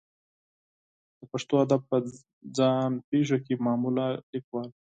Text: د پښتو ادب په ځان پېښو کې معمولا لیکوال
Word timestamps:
د 1.17 1.21
پښتو 1.31 1.53
ادب 1.65 1.81
په 1.89 1.97
ځان 2.57 2.91
پېښو 3.09 3.37
کې 3.45 3.53
معمولا 3.65 4.05
لیکوال 4.31 4.69